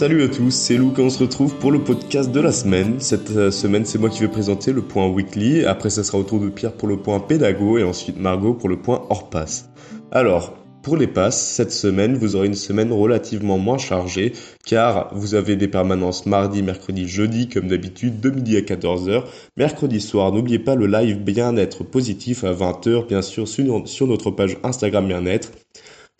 Salut 0.00 0.22
à 0.22 0.28
tous, 0.28 0.50
c'est 0.50 0.78
Lou 0.78 0.94
et 0.96 1.02
on 1.02 1.10
se 1.10 1.18
retrouve 1.18 1.56
pour 1.56 1.70
le 1.70 1.84
podcast 1.84 2.32
de 2.32 2.40
la 2.40 2.52
semaine. 2.52 3.00
Cette 3.00 3.32
euh, 3.32 3.50
semaine, 3.50 3.84
c'est 3.84 3.98
moi 3.98 4.08
qui 4.08 4.20
vais 4.20 4.28
présenter 4.28 4.72
le 4.72 4.80
point 4.80 5.06
weekly. 5.06 5.66
Après, 5.66 5.90
ça 5.90 6.04
sera 6.04 6.16
au 6.16 6.22
tour 6.22 6.40
de 6.40 6.48
Pierre 6.48 6.72
pour 6.72 6.88
le 6.88 6.96
point 6.96 7.20
pédago 7.20 7.76
et 7.76 7.84
ensuite 7.84 8.18
Margot 8.18 8.54
pour 8.54 8.70
le 8.70 8.80
point 8.80 9.04
hors 9.10 9.28
passe. 9.28 9.68
Alors, 10.10 10.54
pour 10.82 10.96
les 10.96 11.06
passes, 11.06 11.38
cette 11.38 11.70
semaine, 11.70 12.16
vous 12.16 12.34
aurez 12.34 12.46
une 12.46 12.54
semaine 12.54 12.94
relativement 12.94 13.58
moins 13.58 13.76
chargée 13.76 14.32
car 14.64 15.14
vous 15.14 15.34
avez 15.34 15.56
des 15.56 15.68
permanences 15.68 16.24
mardi, 16.24 16.62
mercredi, 16.62 17.06
jeudi 17.06 17.50
comme 17.50 17.68
d'habitude 17.68 18.20
de 18.20 18.30
midi 18.30 18.56
à 18.56 18.62
14h. 18.62 19.24
Mercredi 19.58 20.00
soir, 20.00 20.32
n'oubliez 20.32 20.60
pas 20.60 20.76
le 20.76 20.86
live 20.86 21.18
bien-être 21.18 21.84
positif 21.84 22.42
à 22.44 22.54
20h 22.54 23.06
bien 23.06 23.20
sûr 23.20 23.46
sur 23.46 24.06
notre 24.06 24.30
page 24.30 24.56
Instagram 24.62 25.06
bien-être. 25.06 25.50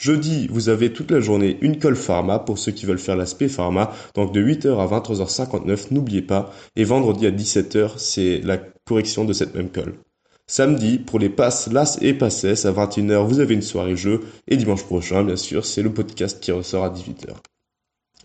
Jeudi, 0.00 0.48
vous 0.50 0.70
avez 0.70 0.94
toute 0.94 1.10
la 1.10 1.20
journée 1.20 1.58
une 1.60 1.78
colle 1.78 1.94
pharma 1.94 2.38
pour 2.38 2.58
ceux 2.58 2.72
qui 2.72 2.86
veulent 2.86 2.98
faire 2.98 3.16
l'aspect 3.16 3.48
pharma. 3.48 3.92
Donc 4.14 4.32
de 4.32 4.40
8h 4.42 4.78
à 4.78 4.86
23h59, 4.86 5.88
n'oubliez 5.90 6.22
pas. 6.22 6.54
Et 6.74 6.84
vendredi 6.84 7.26
à 7.26 7.30
17h, 7.30 7.98
c'est 7.98 8.40
la 8.42 8.56
correction 8.86 9.26
de 9.26 9.34
cette 9.34 9.54
même 9.54 9.68
colle. 9.68 9.98
Samedi, 10.46 10.98
pour 10.98 11.18
les 11.18 11.28
passes 11.28 11.70
LAS 11.70 11.98
et 12.00 12.14
passes, 12.14 12.64
à 12.64 12.72
21h, 12.72 13.26
vous 13.26 13.40
avez 13.40 13.52
une 13.52 13.60
soirée 13.60 13.94
jeu. 13.94 14.22
Et 14.48 14.56
dimanche 14.56 14.84
prochain, 14.84 15.22
bien 15.22 15.36
sûr, 15.36 15.66
c'est 15.66 15.82
le 15.82 15.92
podcast 15.92 16.40
qui 16.40 16.50
ressort 16.50 16.84
à 16.84 16.88
18h. 16.88 17.34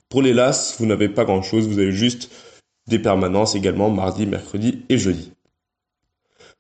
Pour 0.08 0.22
les 0.22 0.34
LAS, 0.34 0.78
vous 0.80 0.86
n'avez 0.86 1.10
pas 1.10 1.26
grand 1.26 1.42
chose, 1.42 1.68
vous 1.68 1.80
avez 1.80 1.92
juste 1.92 2.32
des 2.88 3.00
permanences 3.00 3.56
également 3.56 3.90
mardi, 3.90 4.26
mercredi 4.26 4.86
et 4.88 4.98
jeudi. 4.98 5.35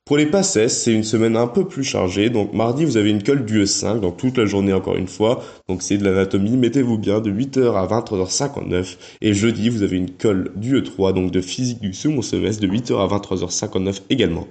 Pour 0.05 0.18
les 0.18 0.27
passes, 0.27 0.59
c'est 0.70 0.94
une 0.94 1.04
semaine 1.04 1.36
un 1.36 1.48
peu 1.48 1.66
plus 1.68 1.84
chargée. 1.84 2.30
Donc 2.30 2.54
mardi, 2.54 2.86
vous 2.86 2.98
avez 2.98 3.09
une 3.09 3.23
colle 3.23 3.44
du 3.44 3.63
E5, 3.63 4.02
donc 4.02 4.18
toute 4.18 4.38
la 4.38 4.46
journée 4.46 4.72
encore 4.72 4.98
une 4.98 5.08
fois. 5.08 5.41
Donc 5.68 5.82
c'est 5.82 5.98
de 5.98 6.04
l'anatomie, 6.04 6.57
mettez-vous 6.57 6.99
bien, 6.99 7.21
de 7.21 7.32
8h 7.32 7.74
à 7.74 7.88
23h59. 7.88 8.98
Et 9.21 9.34
jeudi, 9.34 9.70
vous 9.70 9.82
avez 9.82 9.98
une 9.98 10.12
colle 10.12 10.52
du 10.55 10.80
E3, 10.80 11.13
donc 11.13 11.32
de 11.32 11.41
physique 11.41 11.82
du 11.82 11.91
second 11.91 12.21
semestre, 12.21 12.62
de 12.62 12.68
8h 12.68 12.99
à 12.99 13.18
23h59 13.18 14.04
également. 14.12 14.46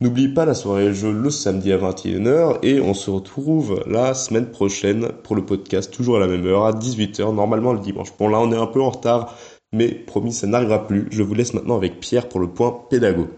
N'oubliez 0.00 0.30
pas 0.30 0.44
la 0.44 0.54
soirée 0.54 0.92
jeu 0.92 1.12
le 1.12 1.30
samedi 1.30 1.72
à 1.72 1.78
21h 1.78 2.58
et 2.64 2.80
on 2.80 2.94
se 2.94 3.12
retrouve 3.12 3.80
la 3.86 4.12
semaine 4.12 4.50
prochaine 4.50 5.10
pour 5.22 5.36
le 5.36 5.46
podcast, 5.46 5.92
toujours 5.92 6.16
à 6.16 6.18
la 6.18 6.26
même 6.26 6.46
heure, 6.46 6.64
à 6.64 6.72
18h, 6.72 7.32
normalement 7.32 7.74
le 7.74 7.78
dimanche. 7.78 8.08
Bon 8.18 8.26
là, 8.26 8.40
on 8.40 8.50
est 8.50 8.56
un 8.56 8.66
peu 8.66 8.82
en 8.82 8.90
retard, 8.90 9.36
mais 9.72 9.88
promis, 9.90 10.32
ça 10.32 10.48
n'arrivera 10.48 10.84
plus. 10.84 11.06
Je 11.12 11.22
vous 11.22 11.34
laisse 11.34 11.54
maintenant 11.54 11.76
avec 11.76 12.00
Pierre 12.00 12.28
pour 12.28 12.40
le 12.40 12.48
point 12.48 12.76
pédago. 12.90 13.28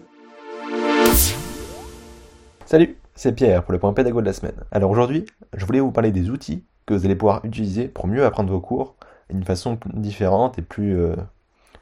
Salut, 2.67 2.97
c'est 3.15 3.33
Pierre 3.33 3.63
pour 3.63 3.73
le 3.73 3.79
point 3.79 3.93
pédago 3.93 4.21
de 4.21 4.27
la 4.27 4.33
semaine. 4.33 4.57
Alors 4.73 4.91
aujourd'hui, 4.91 5.25
je 5.57 5.65
voulais 5.65 5.79
vous 5.79 5.93
parler 5.93 6.11
des 6.11 6.31
outils 6.31 6.65
que 6.85 6.95
vous 6.95 7.05
allez 7.05 7.15
pouvoir 7.15 7.45
utiliser 7.45 7.87
pour 7.87 8.09
mieux 8.09 8.25
apprendre 8.25 8.51
vos 8.51 8.59
cours 8.59 8.97
d'une 9.31 9.45
façon 9.45 9.79
différente 9.95 10.59
et 10.59 10.63
plus, 10.63 10.99
euh, 10.99 11.15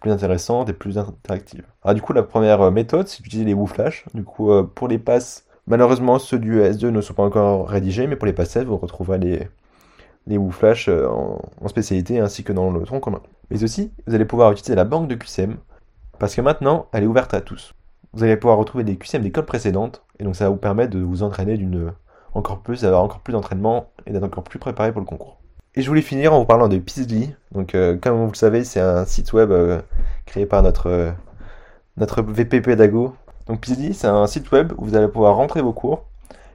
intéressante 0.04 0.68
et 0.68 0.74
plus 0.74 0.98
interactive. 0.98 1.64
Alors 1.82 1.94
du 1.94 2.02
coup, 2.02 2.12
la 2.12 2.22
première 2.22 2.60
euh, 2.60 2.70
méthode, 2.70 3.08
c'est 3.08 3.22
d'utiliser 3.22 3.46
les 3.46 3.54
WooFlash. 3.54 4.04
Du 4.12 4.24
coup, 4.24 4.52
euh, 4.52 4.62
pour 4.62 4.86
les 4.86 4.98
passes, 4.98 5.46
malheureusement, 5.66 6.18
ceux 6.18 6.38
du 6.38 6.60
S2 6.60 6.88
ne 6.88 7.00
sont 7.00 7.14
pas 7.14 7.22
encore 7.22 7.66
rédigés, 7.66 8.06
mais 8.06 8.16
pour 8.16 8.26
les 8.26 8.34
passes 8.34 8.58
vous 8.58 8.76
retrouverez 8.76 9.16
les, 9.16 9.48
les 10.26 10.36
WooFlash 10.36 10.90
en 10.90 11.68
spécialité 11.68 12.20
ainsi 12.20 12.44
que 12.44 12.52
dans 12.52 12.70
le 12.70 12.82
tronc 12.82 13.00
commun. 13.00 13.22
Mais 13.50 13.64
aussi, 13.64 13.90
vous 14.06 14.14
allez 14.14 14.26
pouvoir 14.26 14.52
utiliser 14.52 14.74
la 14.74 14.84
banque 14.84 15.08
de 15.08 15.14
QCM 15.14 15.56
parce 16.18 16.34
que 16.34 16.42
maintenant, 16.42 16.88
elle 16.92 17.04
est 17.04 17.06
ouverte 17.06 17.32
à 17.32 17.40
tous 17.40 17.72
vous 18.14 18.22
allez 18.22 18.36
pouvoir 18.36 18.58
retrouver 18.58 18.84
des 18.84 18.96
QCM 18.96 19.22
d'écoles 19.22 19.44
précédentes, 19.44 20.02
et 20.18 20.24
donc 20.24 20.36
ça 20.36 20.44
va 20.44 20.50
vous 20.50 20.56
permettre 20.56 20.94
de 20.94 21.00
vous 21.00 21.22
entraîner 21.22 21.56
d'une 21.56 21.92
encore 22.34 22.60
plus, 22.60 22.82
d'avoir 22.82 23.02
encore 23.02 23.20
plus 23.20 23.32
d'entraînement 23.32 23.90
et 24.06 24.12
d'être 24.12 24.24
encore 24.24 24.44
plus 24.44 24.58
préparé 24.58 24.92
pour 24.92 25.00
le 25.00 25.06
concours. 25.06 25.38
Et 25.76 25.82
je 25.82 25.88
voulais 25.88 26.02
finir 26.02 26.32
en 26.32 26.38
vous 26.38 26.44
parlant 26.44 26.68
de 26.68 26.78
Pizly. 26.78 27.34
Donc, 27.52 27.74
euh, 27.74 27.96
comme 27.96 28.16
vous 28.18 28.30
le 28.30 28.36
savez, 28.36 28.64
c'est 28.64 28.80
un 28.80 29.04
site 29.04 29.32
web 29.32 29.50
euh, 29.50 29.80
créé 30.24 30.46
par 30.46 30.62
notre, 30.62 30.88
euh, 30.88 31.10
notre 31.96 32.22
VP 32.22 32.60
Pédago. 32.60 33.14
Donc, 33.46 33.60
Pizly, 33.60 33.92
c'est 33.92 34.06
un 34.06 34.26
site 34.26 34.52
web 34.52 34.72
où 34.78 34.84
vous 34.84 34.96
allez 34.96 35.08
pouvoir 35.08 35.34
rentrer 35.36 35.62
vos 35.62 35.72
cours. 35.72 36.04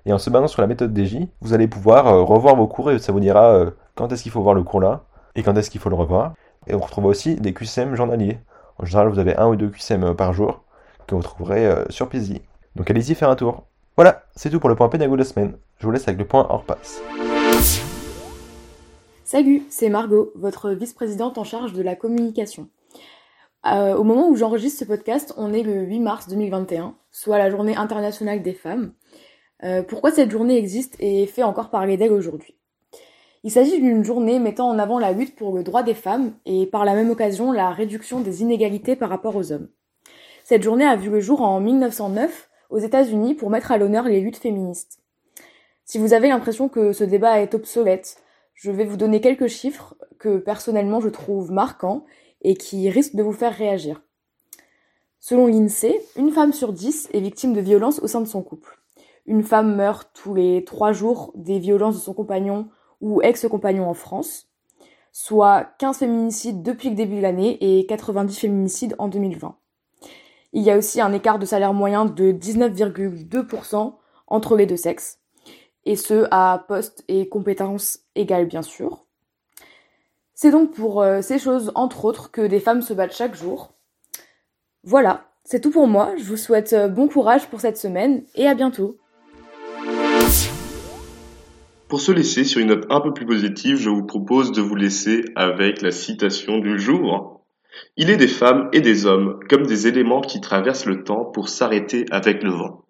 Et 0.06 0.14
en 0.14 0.18
se 0.18 0.30
basant 0.30 0.48
sur 0.48 0.62
la 0.62 0.68
méthode 0.68 0.98
DJ, 0.98 1.28
vous 1.42 1.54
allez 1.54 1.68
pouvoir 1.68 2.26
revoir 2.26 2.56
vos 2.56 2.68
cours 2.68 2.92
et 2.92 3.00
ça 3.00 3.12
vous 3.12 3.20
dira 3.20 3.66
quand 3.96 4.12
est-ce 4.14 4.24
qu'il 4.24 4.32
faut 4.32 4.42
voir 4.42 4.56
le 4.56 4.64
cours 4.64 4.80
là 4.80 5.04
et 5.36 5.44
quand 5.44 5.56
est-ce 5.58 5.70
qu'il 5.70 5.82
faut 5.82 5.90
le 5.90 5.96
revoir. 5.98 6.34
Et 6.68 6.74
on 6.74 6.80
retrouve 6.80 7.06
aussi 7.06 7.36
des 7.36 7.54
QCM 7.54 7.96
journaliers. 7.96 8.40
En 8.78 8.86
général, 8.86 9.10
vous 9.10 9.20
avez 9.20 9.36
un 9.36 9.48
ou 9.50 9.58
deux 9.58 9.68
QCM 9.68 10.16
par 10.16 10.32
jour 10.32 10.64
que 11.10 11.16
vous 11.16 11.24
trouverez 11.24 11.66
euh, 11.66 11.84
sur 11.90 12.08
Pizzy. 12.08 12.42
Donc 12.76 12.90
allez-y 12.90 13.16
faire 13.16 13.30
un 13.30 13.36
tour. 13.36 13.68
Voilà, 13.96 14.24
c'est 14.36 14.50
tout 14.50 14.60
pour 14.60 14.70
le 14.70 14.76
point 14.76 14.88
pédago 14.88 15.14
de 15.14 15.20
la 15.20 15.26
semaine. 15.26 15.58
Je 15.80 15.86
vous 15.86 15.92
laisse 15.92 16.08
avec 16.08 16.20
le 16.20 16.26
point 16.26 16.48
hors 16.50 16.64
passe. 16.64 17.02
Salut, 19.26 19.64
c'est 19.70 19.90
Margot, 19.90 20.32
votre 20.36 20.72
vice-présidente 20.72 21.38
en 21.38 21.44
charge 21.44 21.74
de 21.74 21.82
la 21.82 21.96
communication. 21.96 22.70
Euh, 23.66 23.96
au 23.96 24.04
moment 24.04 24.30
où 24.30 24.36
j'enregistre 24.36 24.80
ce 24.80 24.86
podcast, 24.86 25.34
on 25.38 25.54
est 25.54 25.64
le 25.64 25.82
8 25.82 26.00
mars 26.00 26.28
2021, 26.30 26.96
soit 27.12 27.38
la 27.38 27.50
journée 27.50 27.76
internationale 27.76 28.42
des 28.42 28.54
femmes. 28.54 28.94
Euh, 29.64 29.84
pourquoi 29.84 30.12
cette 30.12 30.32
journée 30.32 30.58
existe 30.58 30.96
et 31.00 31.26
fait 31.26 31.44
encore 31.44 31.70
parler 31.70 31.98
d'elle 31.98 32.14
aujourd'hui? 32.14 32.56
Il 33.44 33.52
s'agit 33.52 33.80
d'une 33.80 34.04
journée 34.04 34.40
mettant 34.40 34.70
en 34.70 34.80
avant 34.80 35.00
la 35.00 35.12
lutte 35.12 35.36
pour 35.36 35.56
le 35.56 35.64
droit 35.64 35.84
des 35.84 35.94
femmes 35.94 36.34
et 36.46 36.66
par 36.66 36.86
la 36.86 36.94
même 36.94 37.10
occasion 37.10 37.52
la 37.52 37.72
réduction 37.72 38.22
des 38.22 38.42
inégalités 38.42 38.96
par 38.96 39.10
rapport 39.10 39.36
aux 39.36 39.52
hommes. 39.52 39.70
Cette 40.50 40.64
journée 40.64 40.86
a 40.86 40.96
vu 40.96 41.12
le 41.12 41.20
jour 41.20 41.44
en 41.44 41.60
1909 41.60 42.50
aux 42.72 42.80
États-Unis 42.80 43.36
pour 43.36 43.52
mettre 43.52 43.72
à 43.72 43.78
l'honneur 43.78 44.06
les 44.06 44.20
luttes 44.20 44.38
féministes. 44.38 44.98
Si 45.86 46.00
vous 46.00 46.14
avez 46.14 46.28
l'impression 46.28 46.70
que 46.70 46.92
ce 46.92 47.04
débat 47.04 47.40
est 47.40 47.54
obsolète, 47.54 48.18
je 48.56 48.72
vais 48.72 48.84
vous 48.84 48.98
donner 48.98 49.22
quelques 49.22 49.46
chiffres 49.46 49.96
que 50.18 50.40
personnellement 50.40 51.02
je 51.02 51.10
trouve 51.10 51.52
marquants 51.52 52.04
et 52.42 52.56
qui 52.56 52.90
risquent 52.90 53.16
de 53.16 53.22
vous 53.22 53.32
faire 53.32 53.54
réagir. 53.54 54.02
Selon 55.20 55.46
l'INSEE, 55.46 56.02
une 56.16 56.32
femme 56.32 56.52
sur 56.52 56.74
dix 56.74 57.10
est 57.14 57.22
victime 57.22 57.54
de 57.54 57.62
violences 57.62 58.00
au 58.00 58.08
sein 58.08 58.22
de 58.22 58.28
son 58.28 58.42
couple. 58.42 58.80
Une 59.28 59.44
femme 59.44 59.76
meurt 59.76 60.10
tous 60.16 60.34
les 60.34 60.64
trois 60.64 60.94
jours 60.94 61.32
des 61.36 61.60
violences 61.60 61.94
de 61.94 62.02
son 62.02 62.16
compagnon 62.16 62.70
ou 63.02 63.22
ex-compagnon 63.22 63.88
en 63.88 63.94
France, 63.94 64.50
soit 65.12 65.68
15 65.78 66.00
féminicides 66.00 66.64
depuis 66.64 66.90
le 66.90 66.96
début 66.96 67.18
de 67.18 67.22
l'année 67.22 67.60
et 67.62 67.86
90 67.86 68.36
féminicides 68.36 68.96
en 68.98 69.10
2020. 69.10 69.59
Il 70.54 70.64
y 70.64 70.72
a 70.72 70.78
aussi 70.78 71.00
un 71.00 71.14
écart 71.14 71.40
de 71.40 71.46
salaire 71.46 71.74
moyen 71.74 72.06
de 72.06 72.32
19,2% 72.32 73.94
entre 74.28 74.56
les 74.56 74.66
deux 74.66 74.78
sexes, 74.78 75.20
et 75.86 75.96
ce 75.96 76.28
à 76.32 76.66
poste 76.68 77.04
et 77.08 77.30
compétences 77.30 78.00
égales 78.16 78.48
bien 78.48 78.62
sûr. 78.62 79.06
C'est 80.34 80.52
donc 80.52 80.72
pour 80.72 81.02
euh, 81.02 81.22
ces 81.22 81.38
choses, 81.38 81.72
entre 81.76 82.06
autres, 82.06 82.32
que 82.32 82.48
des 82.48 82.60
femmes 82.60 82.82
se 82.82 82.94
battent 82.94 83.16
chaque 83.16 83.36
jour. 83.36 83.74
Voilà, 84.84 85.26
c'est 85.44 85.60
tout 85.60 85.72
pour 85.72 85.88
moi, 85.88 86.14
je 86.18 86.24
vous 86.24 86.38
souhaite 86.38 86.74
euh, 86.74 86.88
bon 86.88 87.08
courage 87.08 87.48
pour 87.48 87.60
cette 87.60 87.78
semaine, 87.78 88.24
et 88.36 88.48
à 88.48 88.56
bientôt. 88.56 88.98
Pour 91.90 92.02
se 92.02 92.12
laisser 92.12 92.44
sur 92.44 92.62
une 92.62 92.68
note 92.68 92.86
un 92.90 93.02
peu 93.02 93.14
plus 93.14 93.26
positive, 93.26 93.78
je 93.78 93.90
vous 93.90 94.06
propose 94.06 94.52
de 94.52 94.62
vous 94.62 94.76
laisser 94.76 95.26
avec 95.36 95.82
la 95.82 95.92
citation 95.92 96.60
du 96.60 96.80
jour. 96.80 97.39
Il 97.98 98.10
est 98.10 98.18
des 98.18 98.28
femmes 98.28 98.70
et 98.74 98.82
des 98.82 99.06
hommes 99.06 99.40
comme 99.50 99.66
des 99.66 99.88
éléments 99.88 100.22
qui 100.22 100.42
traversent 100.42 100.86
le 100.86 101.04
temps 101.04 101.26
pour 101.26 101.50
s'arrêter 101.50 102.06
avec 102.12 102.44
le 102.44 102.50
vent. 102.50 102.86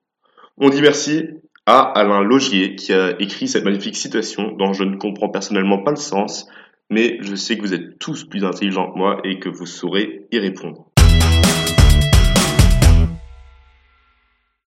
On 0.58 0.70
dit 0.70 0.82
merci 0.82 1.26
à 1.66 1.80
Alain 1.80 2.22
Logier 2.22 2.76
qui 2.76 2.94
a 2.94 3.20
écrit 3.22 3.48
cette 3.48 3.64
magnifique 3.64 3.96
citation 3.96 4.52
dont 4.54 4.74
je 4.74 4.84
ne 4.84 4.98
comprends 4.98 5.30
personnellement 5.30 5.84
pas 5.84 5.92
le 5.92 5.98
sens, 5.98 6.48
mais 6.90 7.18
je 7.22 7.36
sais 7.36 7.58
que 7.58 7.62
vous 7.62 7.74
êtes 7.74 8.00
tous 8.00 8.24
plus 8.24 8.44
intelligents 8.44 8.92
que 8.92 8.98
moi 8.98 9.22
et 9.24 9.40
que 9.40 9.50
vous 9.50 9.66
saurez 9.66 10.28
y 10.32 10.40
répondre. 10.40 10.89